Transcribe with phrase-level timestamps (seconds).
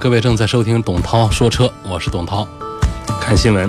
[0.00, 2.46] 各位正在收听董涛说车，我是董涛。
[3.20, 3.68] 看新闻，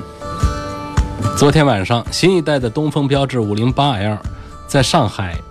[1.36, 4.20] 昨天晚上，新一代的东风标致 508L
[4.68, 5.42] 在上海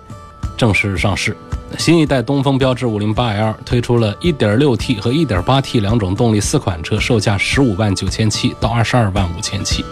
[0.56, 1.36] 正式上市。
[1.78, 9.84] 新一代东风标致 508L 推出了 1.6T 和 1.8T 两种动力四款车，售价15万9千七到22万5千七。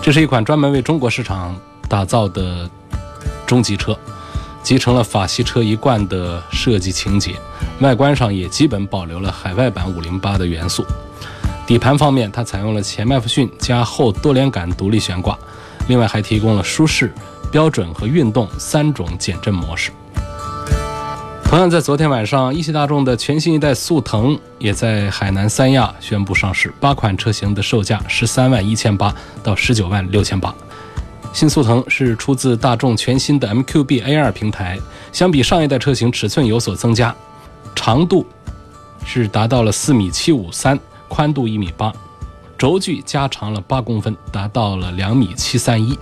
[0.00, 1.52] 这是一款专门为中国市场
[1.88, 2.70] 打造的
[3.44, 3.98] 中级车。
[4.62, 7.34] 集成了法系车一贯的设计情节，
[7.80, 10.84] 外观上也基本保留了海外版508的元素。
[11.66, 15.38] 底盘方面，它采用了前麦弗逊加后多连杆独立悬挂，
[15.86, 17.12] 另外还提供了舒适、
[17.50, 19.90] 标准和运动三种减震模式。
[21.44, 30.54] 同样在昨天晚上，一汽大众的全新一代速腾也在海南三亚宣布上市，八款车型的售价十三万一千八到十九万六千八。
[31.38, 34.76] 新速腾是出自大众全新的 MQB A2 平台，
[35.12, 37.14] 相比上一代车型尺寸有所增加，
[37.76, 38.26] 长度
[39.06, 41.92] 是达到了四米七五三，宽度一米八，
[42.58, 45.96] 轴距加长了八公分，达到了两米七三一。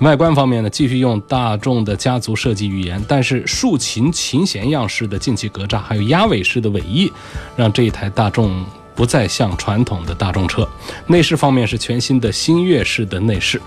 [0.00, 7.12] 外观方面呢，继续用大众的家族设计语言，但是竖琴琴弦样式的进气格栅，还有鸭尾式的尾翼，
[7.54, 8.64] 让这一台大众。
[8.94, 10.68] 不再像传统的大众车，
[11.06, 13.60] 内饰方面是全新的星越式的内饰，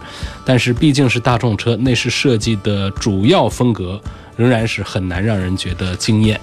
[0.45, 3.99] 但是毕竟是大众车，内饰设计的主要风格
[4.35, 6.39] 仍然是很难让人觉得惊艳。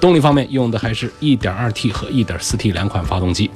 [0.00, 3.50] 动力方面用的还是一点二 T 和一点四 T 两款发动机。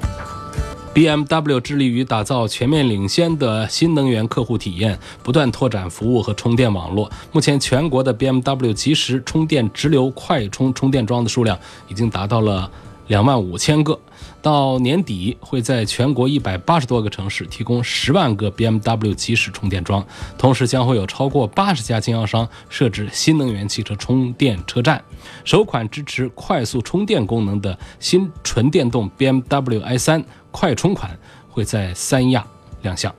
[0.94, 7.08] BMW 致力于打造全面领先的新能源客户体验，不断拓展服务和充电网络。
[7.30, 11.56] 目前，全国的 BMW 即时充电直流快充充电桩的数量
[11.86, 12.68] 已经达到了
[13.06, 13.96] 两万五千个。
[14.40, 20.06] 到年底会在全国一百八十多个城市提供十万个 BMW 即时充电桩，
[20.38, 25.02] 同时将会有超过八十家经销商设置新能源汽车充电车站。
[25.44, 31.18] 首款支持快速充电功能的新纯电动 BMW i3 快充款
[31.48, 32.46] 会在三亚
[32.82, 33.12] 亮相。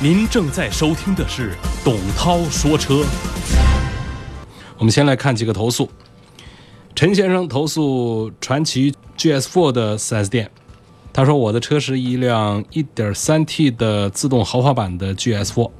[0.00, 1.54] 您正在收听的是
[1.84, 3.04] 董涛说车。
[4.78, 5.88] 我们先来看几个投诉。
[7.00, 10.50] 陈先生投诉传祺 GS4 的 4S 店，
[11.14, 15.70] 他说我的车是一辆 1.3T 的自动豪华版的 GS4，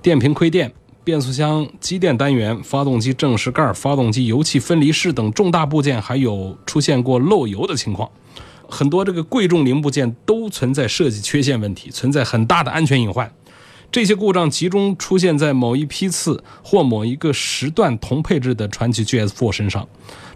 [0.00, 0.72] 电瓶亏电，
[1.02, 8.08] 变速箱机电单元、发动机正时盖、发动机油气分离式等重大部件还有出现过漏油的情况，
[8.68, 13.28] 很多这个贵重零部件都存在设计缺陷问题，存在很大的安全隐患。
[13.92, 19.88] 这些故障集中出现在某一批次或某一个时段同配置的传祺 GS4 身上。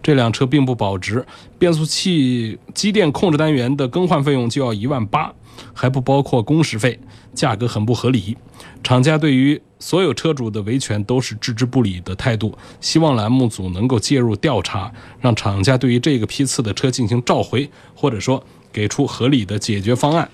[0.02, 1.24] 这辆车并不保值，
[1.56, 5.32] 变速器机电控制单元的更换费用就要一万八，
[5.72, 6.98] 还不包括工时费，
[7.32, 8.36] 价格很不合理。
[8.82, 20.28] 厂家对于所有车主的维权都是置之不理的态度，希望栏目组能够介入调查，让厂家对于这个批次的车进行召回，或者说给出合理的解决方案。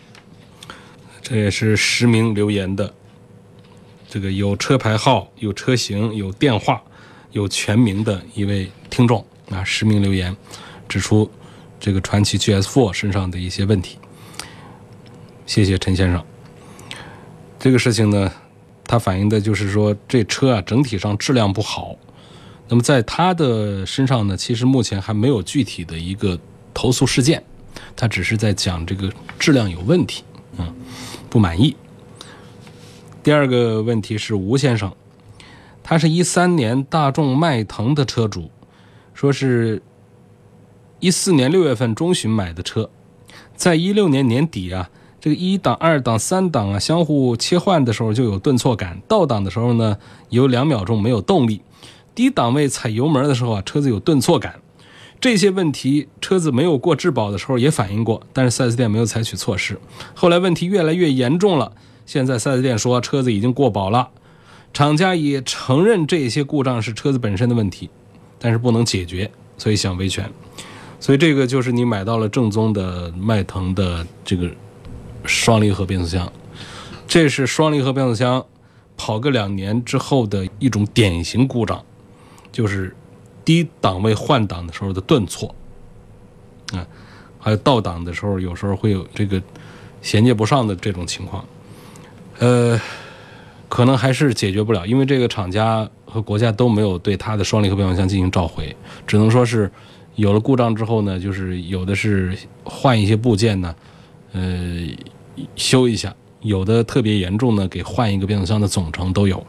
[1.22, 2.92] 这也是实名留言的，
[4.10, 6.82] 这个有车牌号、有车型、有电话、
[7.30, 9.24] 有全名的一位听众。
[9.50, 10.36] 啊，实名留言
[10.88, 11.28] 指出
[11.80, 13.98] 这个传祺 GS4 身上的一些问题。
[15.44, 16.24] 谢谢陈先生。
[17.58, 18.32] 这个事情呢，
[18.84, 21.96] 它反映的就是说这车啊整体上质量不好。
[22.68, 26.38] 那么在他的身上呢，其实目前还没有具体的一个
[26.72, 27.42] 投诉事件，
[27.96, 30.22] 他只是在讲这个质量有问题，
[30.58, 30.72] 嗯，
[31.28, 31.74] 不满意。
[33.22, 34.92] 第二个问题是吴先生，
[35.82, 38.50] 他是一三年大众迈腾的车主。
[39.12, 39.82] 说是
[41.00, 42.88] 一四年六月份中旬买的车，
[43.54, 44.88] 在一六年年底啊，
[45.20, 49.98] 这个一档、二档、三档啊相互切换的时候就有顿挫感，倒档的时候呢
[50.30, 51.60] 有两秒钟没有动力，
[52.14, 54.60] 低档位踩油门的时候啊车子有顿挫感，
[55.20, 59.78] 这些问题车子没有过质保的时候也反映过，但是 4S 店没有采取措施。
[60.14, 61.72] 后来问题越来越严重了，
[62.10, 64.10] 现在 4S 店说车子已经过保了，
[64.72, 67.88] 厂家也承认这些故障是车子本身的问题。
[68.42, 70.28] 但是不能解决，所以想维权，
[70.98, 74.50] 所以这个就是你买到了正宗的迈腾的这个
[75.24, 76.32] 双离合变速箱，
[77.06, 78.44] 这是双离合变速箱
[78.96, 81.84] 跑个两年之后的一种典型故障，
[82.50, 82.96] 就是
[83.44, 85.54] 低档位换挡的时候的顿挫，
[86.72, 86.84] 啊，
[87.38, 89.40] 还有倒档的时候，有时候会有这个
[90.02, 91.44] 衔接不上的这种情况。
[92.40, 92.80] 呃，
[93.68, 98.74] 可能还是解决不了，因为这个厂家和国家都没有对它的双离合变速箱进行召回，
[99.06, 99.70] 只能说是
[100.14, 102.34] 有了故障之后呢，就是有的是
[102.64, 103.74] 换一些部件呢，
[104.32, 104.86] 呃，
[105.54, 106.10] 修一下；
[106.40, 109.46] 有的特别严重呢，给换一个变速箱的总成都有。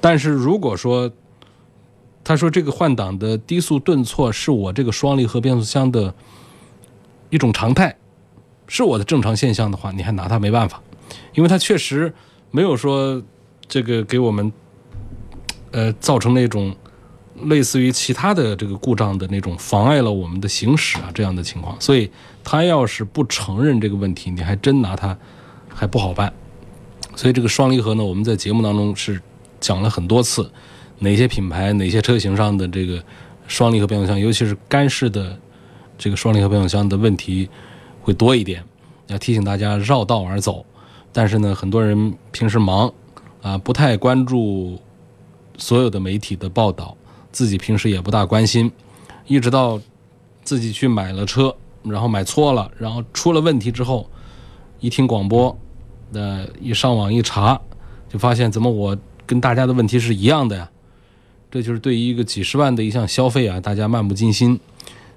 [0.00, 1.10] 但是如果说
[2.22, 6.14] 他说这个换挡的低速顿挫是我这个双离合变速箱的
[7.30, 7.96] 一种常态，
[8.68, 10.80] 是我的正常现象的话，你还拿它没办法，
[11.34, 12.12] 因为它确实
[12.50, 13.22] 没有说
[13.68, 14.52] 这个给我们
[15.70, 16.74] 呃造成那种
[17.44, 22.10] 类似于其他的这个故障的那种妨碍了我们的行驶啊这样的情况，所以
[22.44, 25.16] 他要是不承认这个问题，你还真拿它
[25.68, 26.32] 还不好办。
[27.14, 29.20] 所以这个双离合呢，我们在节目当中是
[29.60, 30.50] 讲了很多次。
[30.98, 33.02] 哪些品牌、哪些车型上的这个
[33.48, 35.36] 双离合变速箱，尤其是干式的
[35.98, 37.48] 这个双离合变速箱的问题
[38.02, 38.62] 会多一点，
[39.08, 40.64] 要提醒大家绕道而走。
[41.12, 42.92] 但是呢，很多人平时忙
[43.42, 44.78] 啊，不太关注
[45.58, 46.96] 所有的媒体的报道，
[47.30, 48.70] 自己平时也不大关心，
[49.26, 49.80] 一直到
[50.42, 54.08] 自己去买了车，然后买错了，然后出了问题之后，
[54.80, 55.56] 一听广播，
[56.10, 57.60] 那一上网一查，
[58.08, 60.70] 就发现怎么我跟大家的问题是一样的呀？
[61.50, 64.58] 这就是对于一个几十万的一项消费啊，大家漫不经心，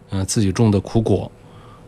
[0.09, 1.31] 嗯，自己种的苦果。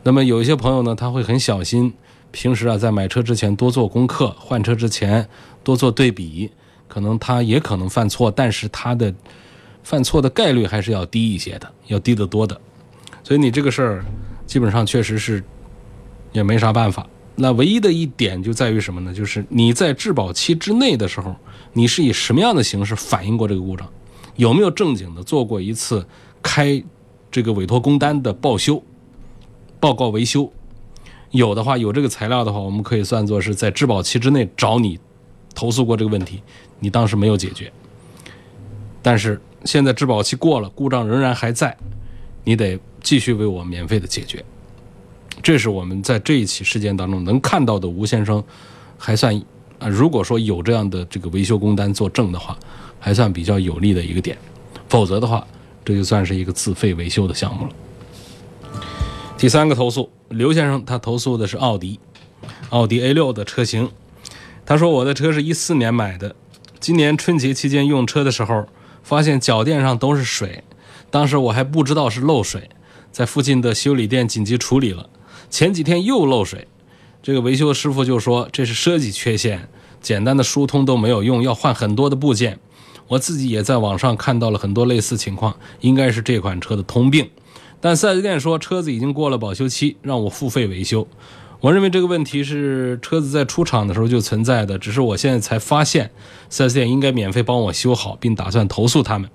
[0.03, 1.93] 那么有一些朋友呢，他会很小心，
[2.31, 5.27] 平时啊在买车之前多做功课，换车之前
[5.63, 6.49] 多做对比，
[6.87, 9.13] 可能他也可能犯错，但是他的
[9.83, 12.59] 犯错的概率还是要低一些的，要低得多的。
[13.23, 14.05] 所以你这个事儿
[14.45, 15.43] 基本上确实是
[16.31, 17.07] 也没啥办法。
[17.35, 19.13] 那唯一的一点就在于什么呢？
[19.13, 21.35] 就是你在质保期之内的时候，
[21.73, 23.87] 你是以什么样的形式反映过这个故障？
[24.35, 26.05] 有没有正经的做过一次
[26.41, 26.83] 开
[27.31, 28.81] 这个委托工单的报修
[29.79, 30.51] 报告维修？
[31.31, 34.99] 有的话，有这个材料的话，我们可以算作是在质保期之内找你
[35.53, 36.41] 投诉过这个问题，
[36.79, 37.71] 你当时没有解决。
[39.01, 41.75] 但是现在质保期过了，故障仍然还在，
[42.43, 44.43] 你得继续为我免费的解决。
[45.41, 48.43] 这是我们在这一起事件当中能看到的吴先生
[48.97, 49.35] 还算
[49.79, 52.57] 啊，如果说有这样的这个维修工单作证的话。
[52.99, 54.35] 还算比较有利的一个点，
[54.89, 55.45] 否则的话，
[55.85, 57.71] 这就算是一个自费维修的项目了。
[59.37, 61.99] 第三个投诉，刘先生他投诉的是奥迪，
[62.69, 63.91] 奥迪 A 六的车型。
[64.65, 66.35] 他说我的车是一四年买的，
[66.79, 68.65] 今年春节期间用车的时候，
[69.03, 70.63] 发现脚垫上都是水，
[71.11, 72.67] 当时我还不知道是漏水，
[73.11, 75.07] 在附近的修理店紧急处理了，
[75.51, 76.67] 前几天又漏水，
[77.21, 79.69] 这个维修师傅就说这是设计缺陷，
[80.01, 82.57] 简单的疏通都没有用，要换很多的部件。
[83.09, 87.29] 我自己也在网上看到了很多类似情况，应该是这款车的通病。
[87.87, 91.07] 但 4S 店说车子已经过了保修期，让我付费维修。
[91.61, 96.11] 我认为这个问题是车子在出厂的时候就存在的，只是我现在才发现
[96.51, 99.29] ，4S 店应该免费帮我修好，并打算投诉他们。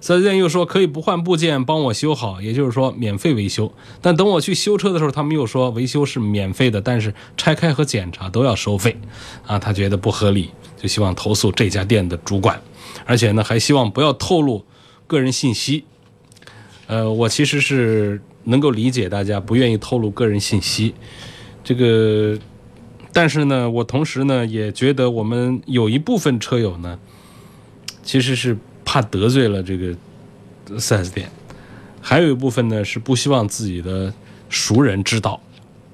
[0.00, 3.70] 4S 店又说可以不换部件帮我修好，也就是说免费维修。
[4.00, 8.98] 但等我去修车的时候，他们又说维修是免费的，但是拆开和检查都要收费。
[9.46, 10.48] 啊，他觉得不合理，
[10.80, 12.58] 就希望投诉这家店的主管。
[13.04, 14.64] 而且呢，还希望不要透露
[15.06, 15.84] 个人信息。
[16.90, 20.92] 呃，我其实是能够理解大家不愿意透露个人信息，
[21.62, 22.36] 这个，
[23.12, 26.98] 但是呢，我同时呢也觉得我们有一部分车友呢，
[28.02, 29.94] 其实是怕得罪了这个
[30.70, 31.30] 4S 店，
[32.00, 34.12] 还有一部分呢是不希望自己的
[34.48, 35.40] 熟人知道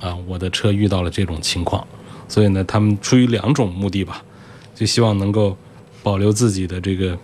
[0.00, 1.86] 啊，我的车遇到了这种情况，
[2.26, 4.24] 所以呢，他们出于两种目的吧，
[4.74, 5.54] 就希望能够。
[6.02, 7.18] 保留自己的这个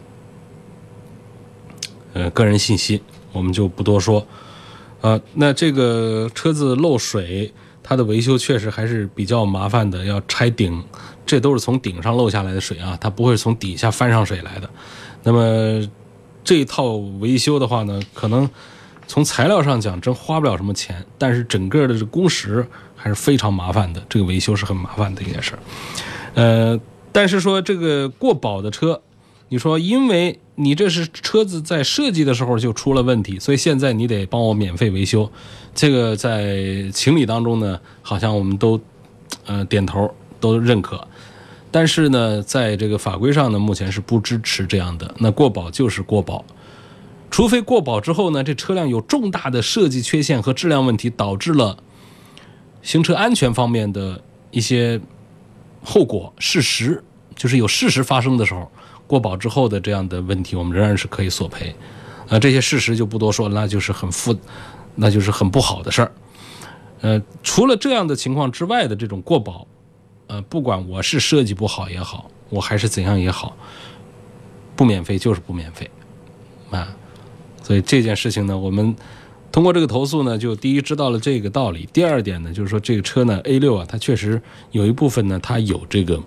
[2.15, 3.01] 呃个人信息，
[3.33, 4.27] 我们就不多说。
[5.01, 10.83] 啊，那这个车子漏水，它的维修确实还是比较麻烦的，要拆顶，
[11.27, 14.71] 这都是从顶上漏下来的水啊，它不会从底下翻上水来的。
[15.25, 15.89] 那么
[16.45, 18.49] 这一套维修的话呢，可能
[19.09, 25.59] 从材料上讲真花不了什么钱，但是整个的这工时还是非常麻烦的，这个维修是很麻烦的一件事儿。
[26.35, 26.81] 呃。
[27.15, 29.03] 但是说这个过保的车，
[29.51, 35.31] 你说因为你这是车子在设计的时候就出了问题，所以现在你得帮我免费维修，
[35.75, 38.81] 这个在情理当中呢，好像我们都
[39.47, 41.07] 呃点头都认可。
[41.71, 45.15] 但是呢，在这个法规上呢，目前是不支持这样的。
[45.19, 46.45] 那过保就是过保，
[47.31, 51.79] 除非过保之后呢，这车辆有重大的设计缺陷和质量问题，导致了
[52.83, 55.01] 行车安全方面的一些。
[55.85, 57.03] 后果事实
[57.35, 58.71] 就是有事实发生的时候，
[59.13, 61.75] 过保之后的这样的问题，我们仍然是可以索赔。
[62.31, 64.35] 啊，这些事实就不多说，那就是很负，
[64.95, 66.11] 那就是很不好的事儿。
[67.03, 69.67] 呃，除了这样的情况之外的这种过保，
[70.29, 73.55] 呃，不管我是设计不好也好，我还是怎样也好，
[74.75, 75.91] 不免费就是不免费
[76.71, 76.97] 啊。
[77.63, 78.97] 所以这件事情呢，我们
[79.51, 84.41] 通过这个投诉呢，就第一知道了这个道理，第二点呢，就是说这个车呢 A 六啊，它确实
[84.71, 86.19] 有一部分呢，它有这个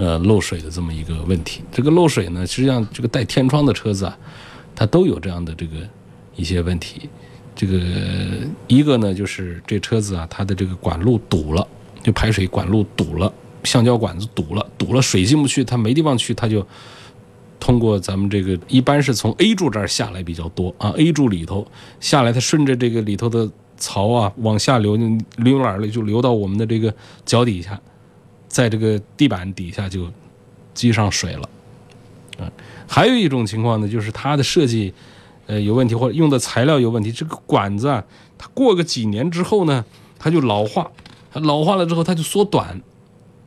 [0.00, 1.62] 呃漏水的这么一个问题。
[1.70, 4.16] 这个漏水呢，实际上这个带天窗的车子啊，
[4.74, 5.76] 它都有这样的这个
[6.34, 7.08] 一些问题。
[7.54, 7.78] 这个
[8.66, 11.68] 一个呢，就是这车子啊，它的这个管路堵了，
[12.02, 13.30] 就排水管路堵了，
[13.64, 16.66] 橡胶管子堵了，堵了水进不去，它没地方去，它就。
[17.62, 21.66] 通过咱们这个，一般是从 A 柱这儿下来比较多啊，A 柱里头
[22.00, 24.96] 下来，它顺着这个里头的槽啊往下流，
[25.36, 26.92] 流哪儿了就流到我们的这个
[27.26, 27.78] 脚底下，
[28.50, 30.06] 在这个地板底下就
[30.74, 31.48] 积上水了
[32.38, 32.52] 啊。
[32.86, 34.92] 还有一种情况呢，就是它的设计
[35.46, 38.04] 呃有问题，或者用的材料有问题，这个管子啊，
[38.36, 39.82] 它过个几年之后呢，
[40.18, 40.90] 它就老化，
[41.32, 42.82] 它老化了之后它就缩短。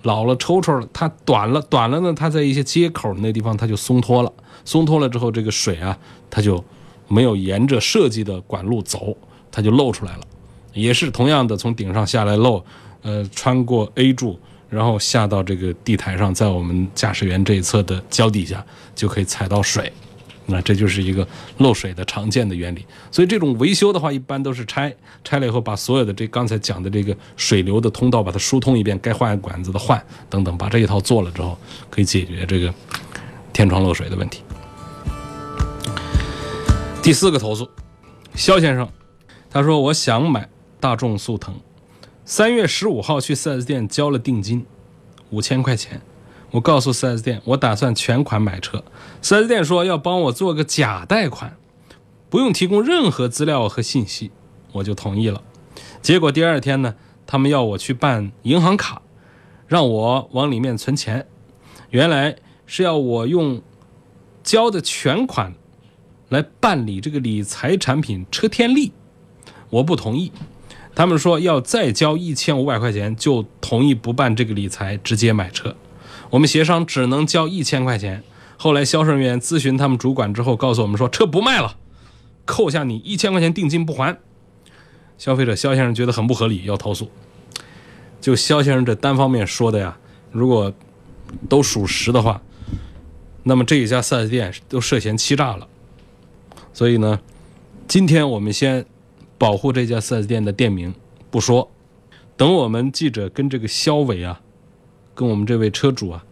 [0.03, 4.33] 老了抽抽了，它短了，短了呢，它在一些接口那地方它就松脱了，
[4.65, 5.98] 松脱了之后，这个水啊，
[6.29, 6.62] 它就
[7.07, 9.15] 没有沿着设计的管路走，
[9.50, 10.24] 它就漏出来了。
[10.74, 12.62] 也是同样的，从顶上下来漏，
[13.01, 14.38] 呃，穿过 A 柱，
[14.74, 18.65] 然后下到这个地台上，在我们驾驶员这一侧的脚底下
[18.96, 19.92] 就可以踩到水。
[20.46, 21.25] 那这就是一个
[21.60, 31.58] 漏水的常见的原理，所以这种维修的话，一般都是拆拆了以后，把所有的这刚才讲的这个水流的通道把它疏通一遍，该换管子的换等等，把这一套做了之后，
[31.89, 32.74] 可以解决这个
[33.53, 34.44] 天窗漏水的问题。
[37.01, 37.70] 第四个投诉，
[38.36, 38.89] 肖先生，
[39.50, 40.50] 他说我想买
[40.82, 41.56] 大众速腾，
[42.25, 44.65] 三月十五号去 4S 店交了定金，
[45.30, 46.01] 五千块钱。
[46.51, 48.82] 我告诉 4S 店，我打算全款买车。
[49.22, 51.58] 4S 店说要帮我做个假贷款，
[52.30, 54.32] 不用提供任何资料和信息，
[54.72, 55.44] 我就同意了。
[56.01, 56.96] 结果第二天呢，
[57.27, 59.01] 他们要我去办银行卡，
[59.68, 61.27] 让我往里面存钱。
[61.89, 63.62] 原来是要我用
[64.44, 65.53] 交的全款
[66.30, 68.94] 来办理这个理财产品车天利，
[69.70, 70.32] 我不同意。
[70.95, 75.75] 他们说要再交一千五百块钱，就同意不办这个理财，直接买车。
[76.29, 78.23] 我们协商只能交一千块钱。
[78.57, 81.75] 后来销售人员咨询他们主管之后，告诉我们说车不卖了，
[82.45, 84.17] 扣下你一千块钱定金不还。
[85.17, 87.09] 消费者肖先生觉得很不合理，要投诉。
[88.21, 89.97] 就肖先生这单方面说的呀，
[90.31, 90.71] 如果
[91.50, 92.41] 都属实的话，
[93.43, 95.67] 那么这一家四 S 店都涉嫌欺诈了。
[96.71, 97.19] 所以呢，
[97.88, 98.85] 今天我们先
[99.38, 100.94] 保护这家 4S 店的店名
[101.30, 101.70] 不说，
[102.38, 104.40] 等我们记者跟这个肖伟啊。
[105.16, 106.25] 跟我们这位车主啊，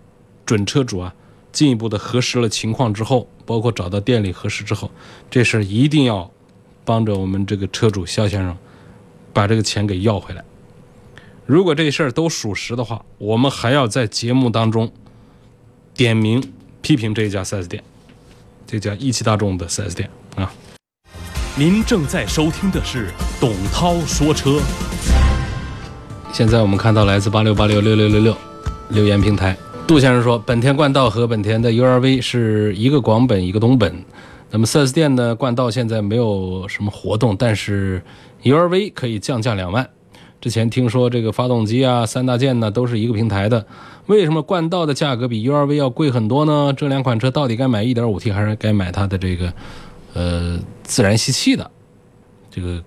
[0.44, 1.14] 准车主啊，
[1.52, 4.90] 进一步的核实了情况之后，包括找到店里核实之后，
[5.30, 6.32] 这事儿一定要
[6.84, 8.58] 帮着我们这个车主肖先生
[9.34, 10.44] 把这个钱给要回来。
[11.46, 14.92] 如果这事儿都属实的话，我们还要在节目当中
[15.94, 16.42] 点名
[16.82, 17.84] 批评这一家 4S 店，
[18.66, 20.10] 这家一汽大众的 4S 店。
[21.64, 24.60] 您正在收听的是董涛说车。
[26.34, 28.36] 现在我们看到来自八六八六六六六六。
[28.90, 33.94] 留言平台，杜先生说，本田冠道和本田的 URV 是一个广本，一个东本。
[34.50, 35.36] 那么 4S 店呢？
[35.36, 38.02] 冠道现在没有什么活动，但是
[38.42, 39.88] URV 可以降价两万。
[40.42, 43.64] 之前听说这个发动机啊、三大件呢都是一个平台的，
[44.08, 46.74] 为什么冠道的价格比 URV 要贵很多呢？
[46.76, 49.54] 这两款车到底该买 1.5T 还是该买它的这个
[50.14, 51.70] 呃自然吸气的？
[52.50, 52.84] 这个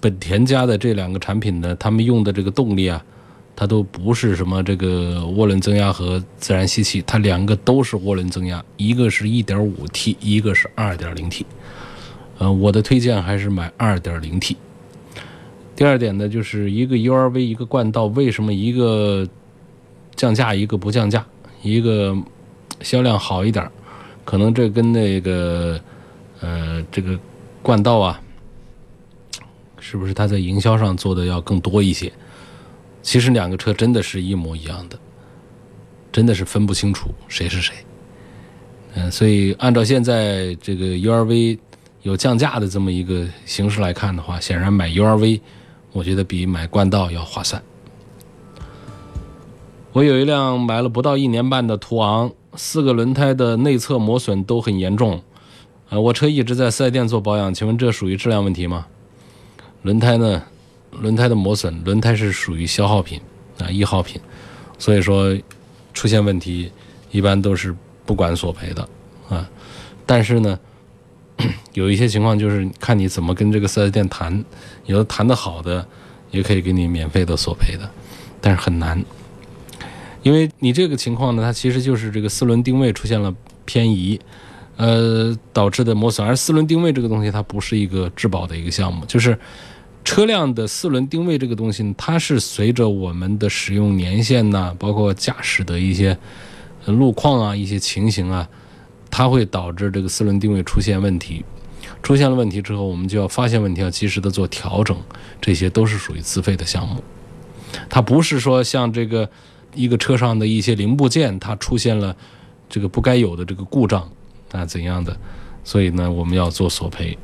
[0.00, 3.04] 本田家的这两个产品呢，他们用的这个动力啊。
[3.58, 11.46] 它都不是什么这个涡轮增压和自然吸气，它两个都是涡轮增压，一个是一点五 T，一个是二点零 T。
[12.36, 14.58] 呃，我的推荐还是买二点零 T。
[15.74, 19.26] 第二点呢，就是一个 URV，一个冠道，为什么一个
[20.14, 21.24] 降价，一个不降价，
[21.62, 22.14] 一个
[22.82, 23.66] 销量好一点？
[24.26, 25.80] 可能这跟那个
[26.46, 27.18] 呃这个
[27.60, 28.20] 冠道啊，
[29.80, 32.12] 是不是它在营销上做的要更多一些？
[33.02, 34.96] 其实两个车真的是一模一样的，
[36.12, 37.74] 真的是分不清楚谁是谁。
[38.94, 41.58] 嗯，所以按照现在这个 URV
[42.02, 45.40] 有降价的这么一个形式来看的话，显然买 URV，
[45.92, 47.60] 我觉得比买冠道要划算。
[49.92, 55.22] 我有一辆买了不到一年半的途昂，四个轮胎的内侧磨损都很严重。
[55.88, 58.86] 呃，我车一直在四 S 店做保养，请问这属于质量问题吗？
[59.82, 60.42] 轮胎呢？
[61.00, 63.20] 轮胎的磨损，轮胎是属于消耗品
[63.58, 64.18] 啊，易耗品，
[64.78, 65.36] 所以说
[65.92, 66.72] 出现问题
[67.10, 67.74] 一般都是
[68.06, 68.88] 不管索赔的
[69.28, 69.46] 啊。
[70.06, 70.58] 但是呢，
[71.74, 74.42] 有一些情况就是看你怎么跟这个四 S 店谈，
[74.86, 75.86] 有的谈的好的，
[76.30, 77.90] 也可以给你免费的索赔的，
[78.40, 79.04] 但是很难，
[80.22, 83.34] 因为你这个情况呢，它其实就是这个四轮定位出现了
[83.66, 84.18] 偏移，
[84.76, 86.26] 呃，导致的磨损。
[86.26, 89.38] 而四轮定位这个东西，它不是一个质保的一个项目，就是
[90.04, 96.16] 车辆的四轮定位这个东西，它是随着我们的使用年限呐，包括驾驶的一些
[96.86, 98.48] 路况啊、一些情形啊，
[99.10, 101.44] 它会导致这个四轮定位出现问题。
[102.02, 104.96] 出现了问题之后，我们就要发现问题，要及时的做调整，
[105.40, 107.02] 这些都是属于自费的项目。
[107.88, 109.28] 它不是说像这个
[109.74, 112.14] 一个车上的一些零部件，它出现了
[112.68, 114.08] 这个不该有的这个故障
[114.52, 115.16] 啊怎样的，
[115.64, 117.16] 所以呢，我们要做索赔。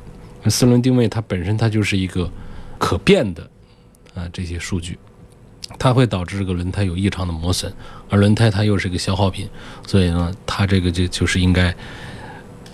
[0.49, 2.29] 四轮定位它本身它就是一个
[2.77, 3.49] 可变的
[4.13, 4.99] 啊这些数据，
[5.79, 7.71] 它会导致这个轮胎有异常的磨损，
[8.09, 9.47] 而轮胎它又是一个消耗品，
[9.87, 11.73] 所以呢，它这个就就是应该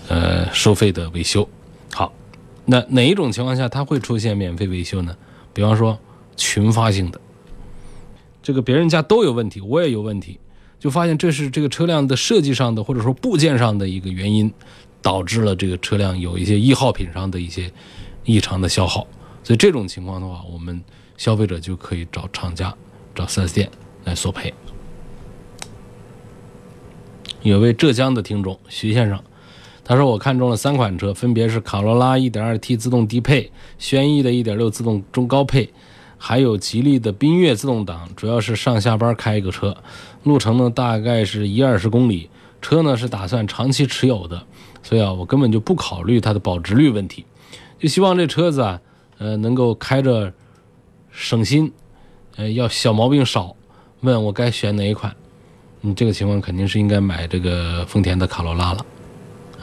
[0.08, 1.48] 呃收费的维修。
[1.92, 2.12] 好，
[2.64, 5.16] 那哪一种情况下它会出现免费维修呢？
[5.52, 5.96] 比方说
[6.36, 7.20] 群发性的，
[8.42, 10.40] 这个别人家都有问题，我也有问题，
[10.80, 14.52] 就发现这是这个车辆的设计上的或者说部件上的一个原因，
[15.00, 17.70] 导致了这个车辆有一些易耗品上的一些
[18.24, 19.06] 异常的消耗。
[19.44, 20.82] 所以这种情况的话，我们
[21.16, 22.74] 消费者就可以找厂家、
[23.14, 23.70] 找 4S 店
[24.04, 24.52] 来索赔。
[27.42, 29.22] 有位浙江的听众徐先生。
[29.82, 35.68] 他说：“我看中了三款车，分别是卡罗拉 1.2T 自动低配、轩逸的1.6自动中高配，
[36.22, 38.06] 还有吉利的缤越自动挡。
[38.14, 39.74] 主要是上下班开一个车，
[40.24, 42.28] 路程呢大概是一二十公里。
[42.60, 44.44] 车呢是打算长期持有的，
[44.82, 47.24] 所以啊，我根本就不考虑它的保值率问题，
[47.78, 48.78] 就希望这车子啊，
[49.16, 50.30] 呃，能够开着
[51.10, 51.72] 省心，
[52.36, 53.56] 呃，要小毛病少。
[54.02, 55.16] 问我该选哪一款？
[55.80, 58.84] 你这个情况肯定是应该买这个丰田的卡罗拉了。”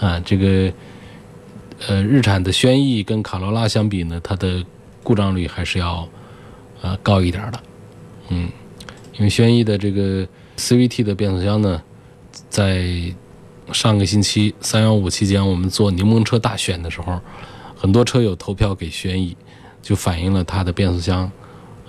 [0.01, 0.73] 啊，这个
[1.87, 4.65] 呃，日产的轩逸跟卡罗拉相比呢，它的
[5.03, 6.07] 故障率还是要
[6.81, 7.59] 啊高一点的，
[8.29, 8.49] 嗯，
[9.13, 11.81] 因为轩逸的这个 CVT 的变速箱呢，
[12.49, 13.13] 在
[13.71, 17.19] 上个星期三幺五期间，我们做柠檬车大选的时候，
[17.75, 19.35] 很多车友投票给轩逸，
[19.81, 21.31] 就反映了它的变速箱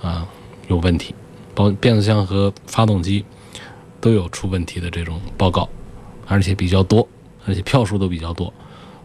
[0.03, 0.27] 啊
[0.69, 1.15] 有问题，
[1.55, 3.25] 包变速箱和发动机
[4.01, 5.69] 都有出问题的这种报告，
[6.27, 7.07] 而且比较多。
[7.47, 8.53] 而且票数都比较多，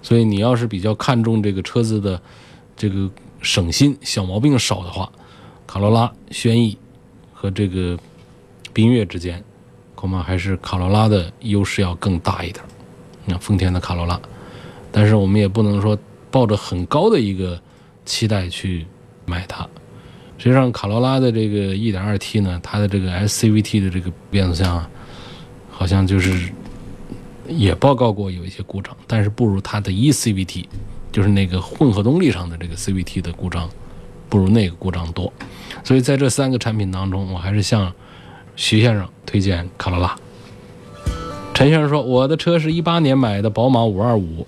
[0.02, 2.22] 所以你要是比较看重这个车子的
[2.76, 3.10] 这个
[3.42, 5.10] 省心、小毛病少的话，
[5.74, 6.78] 卡罗拉、轩逸
[7.34, 7.98] 和这个
[8.76, 9.44] 缤越之间，
[9.96, 12.64] 恐怕还是卡罗拉的优势要更大一点。
[13.26, 14.22] 你看丰田的卡罗拉，
[14.92, 15.98] 但是我们也不能说
[16.30, 17.60] 抱着很高的一个
[18.06, 18.86] 期待去
[19.26, 19.68] 买它。
[20.38, 24.88] 实际上，卡罗拉的这个 1.2T 呢，它的这个 SCVT 的这个变速箱啊，
[25.72, 26.54] 好像就是。
[27.50, 30.66] 也报告过有一些故障，但是不如它的 eCVT，
[31.12, 33.68] 就是那个混合动力上的这个 CVT 的故障，
[34.30, 35.34] 不如那个故障多。
[35.84, 37.94] 所以在这三个产品当中，我还是向
[38.56, 40.16] 徐先生推荐卡罗拉。
[41.54, 44.48] 陈先生说：“我的车是一八年买的宝马五二五，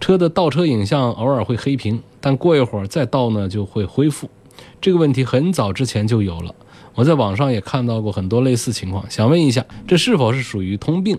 [0.00, 4.28] 车的倒车影像偶尔会黑屏，但过一会儿再倒呢就会恢复。
[4.80, 6.54] 这个问题很早之前就有了，
[6.94, 11.18] 我在网上也看到过很多类似情况，想问一下，这是否是属于通病？”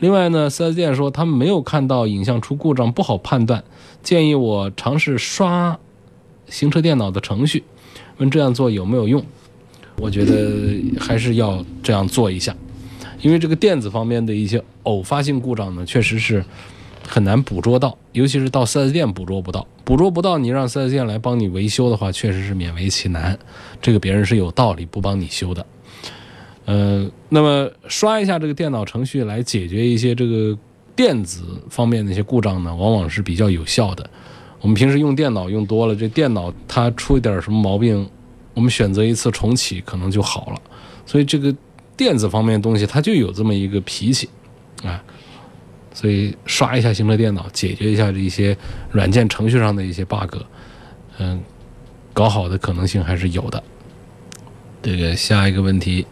[0.00, 3.64] 另外呢，4S 店说他们没有看到影像出故障，不好判断，
[4.02, 5.78] 建议我尝试刷
[6.46, 7.64] 行车电脑的程序，
[8.18, 9.24] 问这样做有没有用？
[9.96, 12.54] 我觉得还是要这样做一下，
[13.20, 16.44] 因为这个电子方面的一些偶发性故障呢，确实是
[17.06, 23.38] 很难捕捉到，尤其是到 4S 店捕捉不到，捕捉不到，你让 4S 店来帮你维修的话，确实是勉为其难，
[23.80, 25.64] 这个别人是有道理不帮你修的。
[26.64, 30.58] 呃，那么刷一下这个电脑程序来解决一些这个
[30.96, 34.10] 电子方面的一些故障呢，往往是比较有效的。
[34.64, 38.08] 我们平时用电脑用多了，这电脑它出一点什么毛病，
[38.54, 40.62] 我们选择一次重启可能就好了。
[41.04, 41.54] 所以这个
[41.98, 44.26] 电子方面的东西它就有这么一个脾气
[44.82, 45.04] 啊，
[45.92, 48.56] 所以刷一下行车电脑，解决一下这些
[48.90, 50.34] 软件程序上的一些 bug，
[51.18, 51.42] 嗯，
[52.14, 53.62] 搞好的可能性还是有的。
[54.82, 56.06] 这个下一个问题。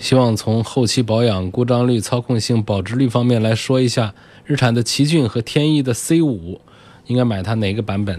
[0.00, 4.14] 希望从后期保养、故障率、操控性、保值率方面来说一下，
[4.44, 6.60] 日产的奇骏和天翼的 C 五，
[7.08, 8.18] 应该买它哪个版本？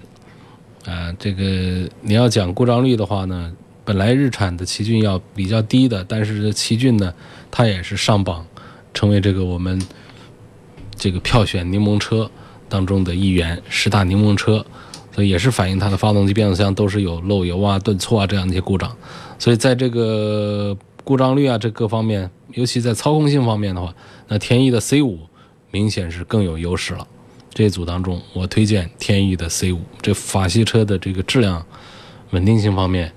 [0.85, 3.49] 啊，这个你要讲故障率的话呢，
[3.85, 7.13] 本来日产的奇骏要比较低的，但是奇骏呢，
[7.49, 8.45] 它也是上榜，
[8.93, 9.81] 成为这个我们
[10.95, 12.29] 这个票选柠檬车
[12.67, 14.65] 当中的一员，十大柠檬车，
[15.15, 18.93] 所以也是反映它的发动机、变速箱都是有漏油啊、顿挫啊这样的一些故障，
[19.37, 20.77] 所以在这个。
[21.01, 23.91] 故障率啊，这各方面，尤其在操控性方面的话，
[24.27, 25.17] 那天翼的 C 五
[25.71, 27.07] 明显是更有优势了。
[27.59, 29.81] 这组当中，我推荐天翼的 C 五。
[30.01, 31.61] 这法系车的这个质量、
[32.31, 33.11] 稳定性方面，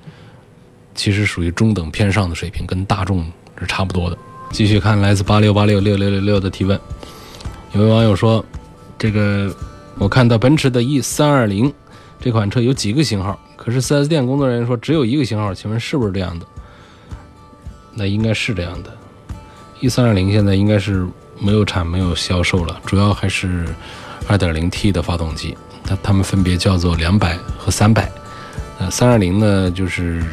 [0.96, 3.24] 其实属于中等偏上的水平，跟大众
[3.56, 4.18] 是差不多的。
[4.50, 6.76] 继续看来自八六八六六六六六的提问，
[7.72, 8.44] 有位网友说
[8.98, 9.54] ：“这个
[9.96, 11.72] 我看到奔驰的 E 三二零
[12.18, 16.44] 这款车有几个型号，可是 4S 店工作人员说只有一个型号，请问是不是这样的？”
[17.94, 18.92] 那应该是这样的。
[19.78, 21.06] E 三二零现在应该是
[21.38, 23.72] 没有产、没有销售了，主要还是
[24.28, 28.10] 二点零 T 的发动机，它它们分别叫做两百和三百。
[28.78, 30.24] 呃，三二零呢就是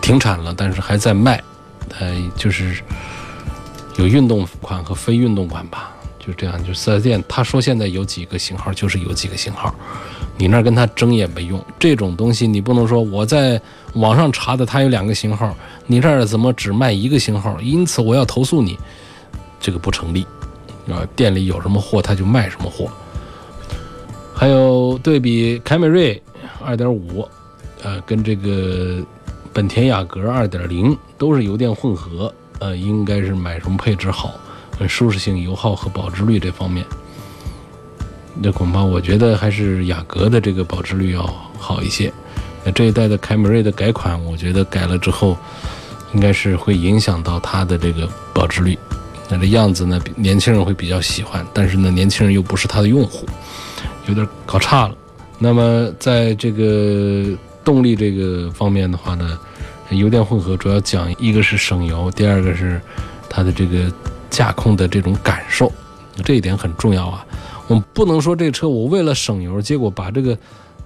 [0.00, 1.42] 停产了，但是还在卖。
[1.98, 2.82] 呃，就是
[3.96, 6.62] 有运动款和非运动款吧，就这样。
[6.64, 9.74] 就四 S 店他说现在有几个型号，就是有几个型号，
[10.36, 11.64] 你那跟他争也没用。
[11.78, 13.60] 这种东西你不能说我在
[13.94, 17.58] 网上查的，他有两个型号，你这儿怎么只卖一个型号？
[17.60, 18.78] 因此我要投诉你，
[19.60, 20.26] 这个不成立
[20.90, 21.06] 啊！
[21.14, 22.90] 店里有什么货他就卖什么货。
[24.34, 26.22] 还有对比凯美瑞
[26.64, 27.28] 2.5，
[27.82, 29.02] 呃，跟这个。
[29.52, 34.34] 本田雅阁2.0都是油电混合，呃，应该是买什么配置好？
[34.86, 36.84] 舒适性、油耗和保值率这方面，
[38.34, 41.22] 那恐怕我觉得还是雅阁的这个保值率要
[41.58, 42.12] 好一些。
[42.64, 45.34] 那这一代的凯美瑞的改款，我觉得改了之后，
[46.12, 48.78] 应该是会影响到它的这个保值率。
[49.28, 53.26] 那这样子呢，年轻人会比较喜欢，但是呢，年轻人又不是它的用户，
[54.06, 54.94] 有点搞差了。
[55.38, 57.36] 那么在这个。
[57.66, 59.36] 动力这个方面的话呢，
[59.90, 62.80] 油电混合主要讲一个是省油，第二个是
[63.28, 63.92] 它的这个
[64.30, 65.72] 驾控的这种感受，
[66.24, 67.26] 这一点很重要啊。
[67.66, 70.38] 我们不能说这车我为了省油，结果把这个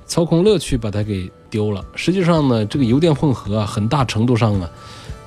[0.06, 1.84] 操控乐趣把它给丢了。
[1.94, 4.70] 实际上呢，这个油电混合啊，很大程度上啊，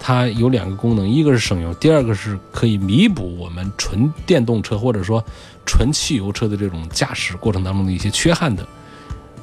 [0.06, 5.24] 它有两个功能，一个是省油，第二个是可以弥补我们纯电动车或者说
[5.66, 8.68] 纯汽油车的这种驾驶过程当中的一些缺憾的。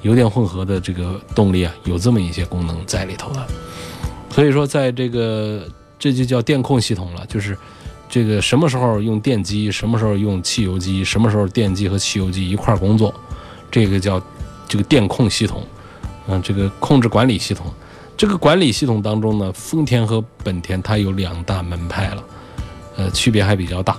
[0.02, 3.46] 油电混合的这个动力啊，有这么一些功能在里头的，
[4.28, 5.66] 所以说在这个
[5.98, 7.56] 这就叫电控系统了，就是
[8.06, 13.14] 这个什么时候用电机，什么时候用汽油机，什么时候电机和汽油机一块工作，
[13.70, 14.22] 这个叫
[14.68, 15.66] 这个电控系统，
[16.28, 17.66] 嗯，这个控制管理系统，
[18.20, 22.22] 这个管理系统当中呢，丰田和本田它有两大门派了，
[22.96, 23.98] 呃，区别还比较大。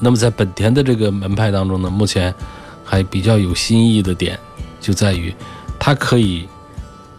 [0.00, 2.34] 那么在本田的这个门派当中呢，目前
[2.82, 4.38] 还比较有新意的点。
[4.80, 5.30] 就在于，
[5.78, 6.48] 它可以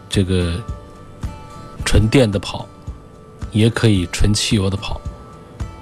[0.08, 0.60] 这个
[1.84, 2.66] 纯电的跑，
[3.52, 5.00] 也可以纯汽油的跑，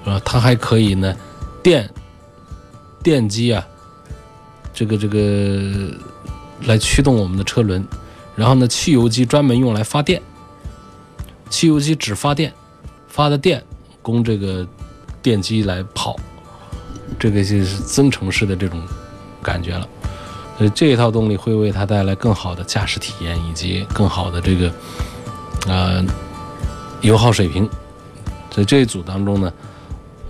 [0.04, 1.16] 啊，它还可以呢，
[1.62, 1.88] 电
[3.02, 3.66] 电机啊，
[4.74, 5.90] 这个这个
[6.66, 7.82] 来驱动我们的车轮，
[8.34, 10.20] 然后呢，汽油机专门用来发电，
[11.50, 12.52] 汽油机只发电，
[13.08, 13.62] 发的电
[14.00, 14.66] 供这个
[15.20, 16.16] 电机来跑，
[17.18, 18.80] 这个就是增程式的这种
[19.42, 19.86] 感觉了。
[20.58, 24.72] 所以这一套动力会为它带来更好的驾驶体验，以及更好的这个
[25.66, 26.04] 呃
[27.00, 27.68] 油耗水平。
[28.50, 29.52] 在这一组当中呢，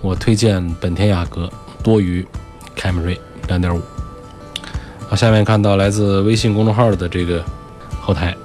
[0.01, 1.51] 我推荐本田雅阁
[1.83, 2.25] 多于
[2.75, 3.81] 凯美瑞2.5。
[5.09, 7.43] 好，下面看到来自微信公众号的这个
[8.05, 8.35] 后台，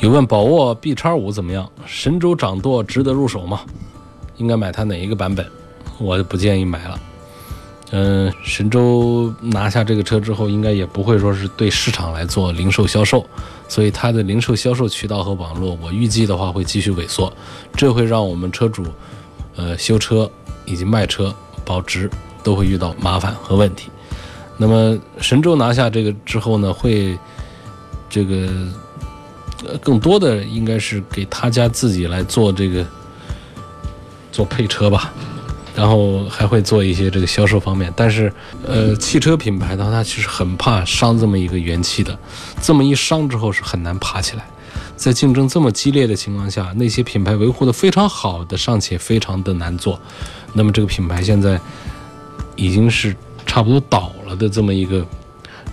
[0.00, 1.68] 有问宝沃 B 叉五怎么样？
[1.84, 3.62] 神州掌舵值得入手吗？
[4.36, 5.44] 应该买它哪一个版本？
[5.98, 7.00] 我就不建议买了。
[7.90, 13.26] 嗯，神州拿下这个车之后，应该也不会说是对市场来做零售销售，
[13.66, 17.32] 所以它的零售销售渠道和网络，我预计的话会继续萎缩，
[17.76, 18.84] 这会让我们车主，
[19.56, 20.30] 呃，修车
[20.66, 22.08] 以及卖车保值
[22.44, 23.90] 都会遇到麻烦和问题。
[24.56, 27.18] 那么神州拿下这个之后呢，会
[28.08, 28.48] 这个
[29.66, 32.86] 呃更多的应该是给他家自己来做这个
[34.32, 35.12] 做配车吧。
[35.72, 38.30] 然后还会做一些这个销售方面，但是，
[38.66, 42.18] 呃，汽车品牌的话，它其实很怕伤这么一个元气的，
[42.60, 44.44] 这么一伤之后是很难爬起来。
[44.96, 49.98] 在竞争这么激烈的情况下，那些品牌维护的非常好的尚且非常的难做，
[50.52, 51.58] 那么这个品牌现在
[52.56, 55.06] 已经是差不多倒了的这么一个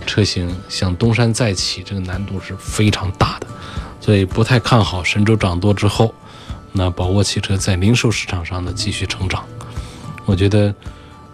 [0.06, 3.46] 车型，想东山再起，这个难度是非常大的，
[4.08, 6.14] 所以不太看好神州掌舵之后，
[6.72, 9.44] 那宝沃汽车在零售市场上的继续成长。
[10.24, 10.74] 我觉得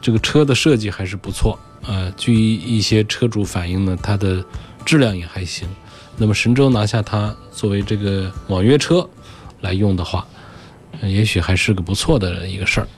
[0.01, 4.45] 这个车的设计还是不错，呃，据一些车主反映呢，它的
[4.85, 5.69] 质量也还行。
[6.17, 9.09] 那么神州拿下它作为这个网约车
[9.61, 10.27] 来用的话，
[11.01, 12.89] 也许还是个不错的一个事儿。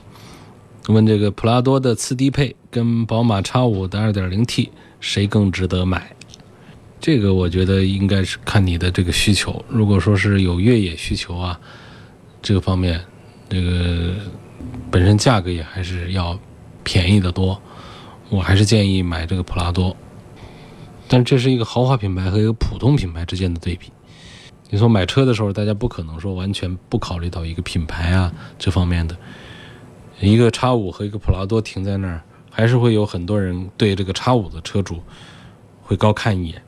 [0.87, 6.16] 问这个普拉多的次低配跟宝马叉五的 2.0T 谁更值得买？
[6.99, 9.63] 这个我觉得应该是看你的这个需求。
[9.67, 11.59] 如果说是有越野需求啊，
[12.41, 13.03] 这个方面，
[13.49, 14.13] 这个。
[14.89, 16.39] 本身价格也还是要
[16.83, 17.61] 便宜的多，
[18.29, 19.95] 我还是建议买这个普拉多。
[21.07, 23.91] 但这是一个豪华品牌和一个普通品牌之间的对比。
[24.69, 29.15] 你说买车的时候，大家不可能说完全不考虑到一个品牌啊这方面的。
[30.19, 35.03] 一个叉五和一个普拉多停在那儿，还是会有很多人对这个叉五的车主
[35.83, 36.61] 会高看一眼。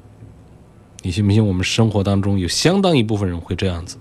[1.01, 1.45] 你信不信？
[1.45, 3.97] 我们生活当中有相当一部分人会这样子。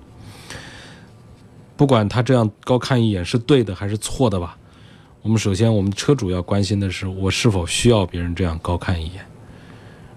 [1.77, 4.59] 不管他这样高看一眼是对的还是错的吧，
[5.23, 9.25] 我们首先我们车主要关心的是我是否需要别人这样高看一眼。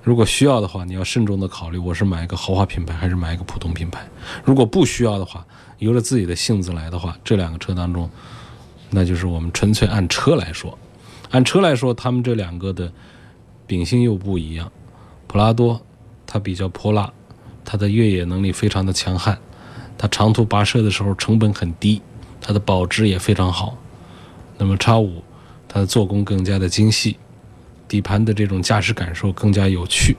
[0.04, 4.04] 如果需要的话，你要慎重的考虑，我是买一个豪华品牌还是买一个普通品牌。
[4.44, 5.46] 如果不需要的话，
[5.78, 8.10] 由着自己的性子来的话，这两个车当中，
[8.90, 10.76] 那就是我们纯粹按车来说，
[11.30, 12.92] 按车来说，他们这两个的
[13.68, 14.72] 秉性又不一样。
[15.28, 15.80] 普拉多
[16.32, 17.12] 它比较泼辣，
[17.66, 19.38] 它的越野能力非常的强悍，
[19.98, 22.02] 它长途跋涉的时候成本很低，
[22.40, 23.78] 它的保值也非常好。
[24.58, 25.22] 那么叉五，
[25.68, 27.18] 它的做工更加的精细。
[27.90, 30.16] 底盘的这种驾驶感受更加有趣，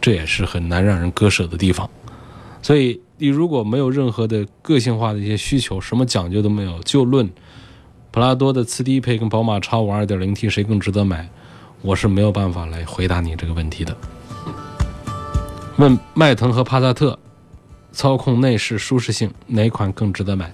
[0.00, 1.88] 这也是很难让人割舍的地方。
[2.60, 7.30] 所以，你如果没有任何的个性化的一些需求，什么讲究都没有，就论
[8.10, 11.30] 普拉多的次低配跟宝马叉五 2.0T 谁更值得买，
[11.82, 13.96] 我是没有办法来回答你这个问题的。
[15.82, 17.18] 问迈腾和帕萨特，
[17.90, 20.48] 操控、内饰、舒适性哪款更值得买？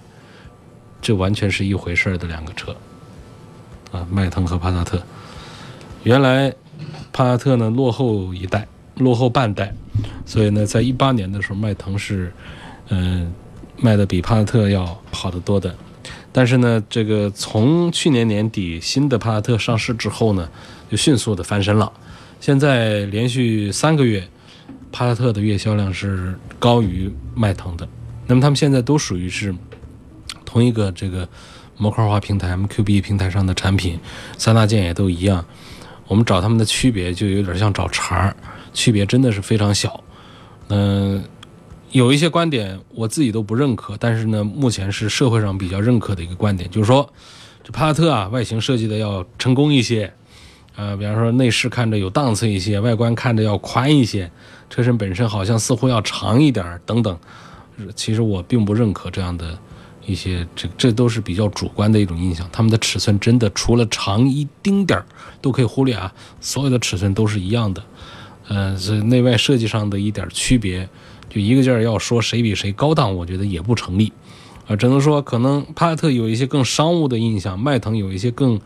[1.03, 2.75] 这完全是一回事儿的两个车
[3.93, 5.03] 啊，迈腾和帕萨特。
[6.03, 6.51] 原来
[7.13, 9.71] 帕萨特呢落后一代，落后半代，
[10.25, 12.33] 所以呢，在一八年的时候，迈腾是，
[12.89, 13.31] 嗯，
[13.77, 15.75] 卖的比帕萨特要好得多的。
[16.33, 20.49] 但是呢，这个从去年年底新的帕萨特上市之后呢，
[20.91, 21.93] 就迅速的翻身了。
[22.41, 24.27] 现在连续三个月，
[24.91, 27.89] 帕萨特的月销量是高于迈腾的。
[28.27, 29.55] 那么他们现在都属于是
[30.45, 31.29] 同一个这个
[31.77, 33.99] 模块化平台 MQB 平台上的产品，
[34.37, 35.45] 三大件也都一样。
[36.07, 38.37] 我们找他们的区别就有点像找茬儿，
[38.73, 40.03] 区别真的是非常小。
[40.69, 41.23] 嗯，
[41.93, 47.11] 有一些观点我自己都不认可，但是呢，目前是社会上比较认可的一个观点，就是说，
[47.63, 50.13] 这帕萨特啊，外形设计的要成功一些，
[50.77, 54.31] 呃，比方说内饰看着有档次一些，外观看着要宽一些，
[54.71, 57.19] 车身本身好像似乎要长一点等等。
[57.95, 59.59] 其实我并不认可这样的。
[60.07, 65.05] 一些这这都是比较主观的一种印象，他们的尺寸真的除了长一丁点儿
[65.43, 67.83] 都可以忽略啊，所有的尺寸都是一样的，
[68.49, 70.89] 呃，这内外设计上的一点区别，
[71.29, 74.11] 就一个劲儿要说谁比谁高档，我觉得也不成立，
[74.67, 78.59] 啊，只能说可能帕萨特有一些更商务的印象，迈腾有一些更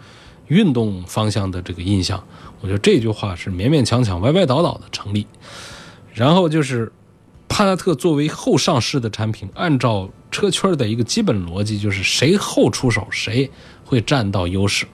[0.46, 2.22] 运动方向的这个印象，
[2.60, 5.26] 我觉得这句话是勉勉强强、歪歪倒倒的成立，
[6.12, 6.92] 然后就是。
[7.48, 13.50] 帕萨特作为后上市的产品，按照车圈的一个基本逻辑，就是谁后出手，谁
[13.84, 14.86] 会占到优势。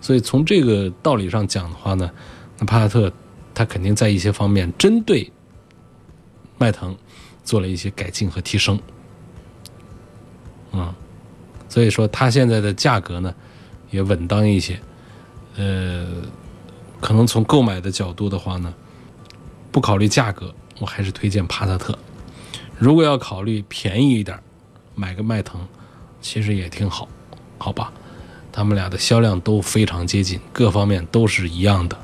[0.00, 2.10] 所以从这个道理上讲的话呢，
[2.58, 3.12] 那帕萨特
[3.54, 5.30] 它肯定在一些方面针对
[6.56, 6.96] 迈腾
[7.44, 8.80] 做了一些改进和提升。
[10.72, 10.94] 嗯，
[11.68, 13.34] 所以说它现在的价格呢
[13.90, 14.80] 也稳当一些。
[15.58, 16.06] 呃，
[17.02, 18.72] 可能从购买的角度的话呢，
[19.70, 20.54] 不考虑价格。
[20.78, 21.98] 我还是推荐帕萨特。
[22.78, 24.38] 如果要考虑便宜一点，
[24.94, 25.60] 买个迈腾，
[26.20, 27.08] 其实也挺好，
[27.58, 27.92] 好吧？
[28.52, 31.96] 他们俩的销量都非常接近，各方面都是一样的。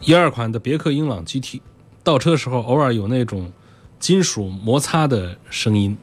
[0.00, 1.60] 一二款的别克英朗 GT，
[2.02, 3.52] 倒车时候偶尔有那种
[3.98, 5.98] 金属摩擦的声音，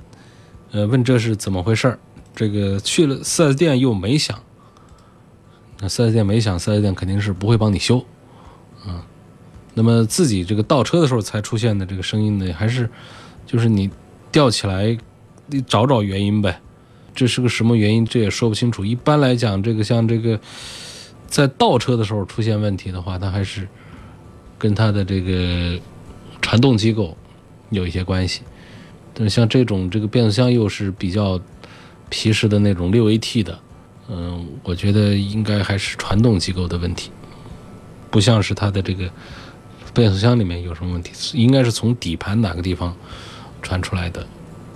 [0.71, 1.97] 呃，问这是怎么回事？
[2.35, 4.39] 这个去了 4S 店又没响，
[5.79, 8.05] 那 4S 店没响，4S 店肯定是不会帮你修，
[9.77, 12.89] 那么自己这个倒车的时候才出现的这个声音呢，还是
[13.45, 13.87] 就是你
[14.31, 14.97] 吊起来，
[15.45, 16.59] 你找找原因呗。
[17.13, 18.03] 这是个什么原因？
[18.03, 18.83] 这也说不清楚。
[18.83, 20.39] 一般来讲，这个像这个
[21.27, 23.67] 在倒车的时候出现问题的话，它还是
[24.57, 25.79] 跟它的这个
[26.41, 27.15] 传动机构
[27.69, 28.41] 有一些关系。
[29.13, 31.39] 但是像这种这个变速箱又是比较
[32.09, 33.59] 皮实的那种六 AT 的，
[34.09, 37.11] 嗯，我觉得应该还是传动机构的问题，
[38.09, 39.07] 不像是它的这个。
[39.97, 41.11] 变速箱里面有什么问题？
[41.33, 42.95] 应该是从底盘哪个地方
[43.63, 44.21] 传出来的？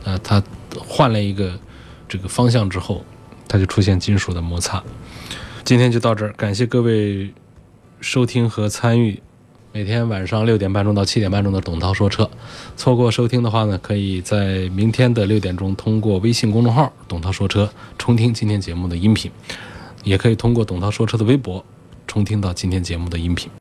[0.04, 0.42] 啊，它
[0.80, 1.54] 换了一个
[2.10, 3.06] 这个方向之后，
[3.48, 4.84] 它就出现金属的摩擦。
[5.64, 7.32] 今天就到这儿，感谢各位
[8.00, 9.22] 收听和参与。
[9.72, 12.28] 每天晚上六点半钟到七点半钟的董涛说车，
[12.76, 19.30] 错过收听的话呢，可以在明天的六点钟通过微信公众号“董涛说车”重听今天节目的音频，
[20.04, 21.64] 也可以通过董涛说车的微博
[22.08, 23.52] 重听到今天节目的音频。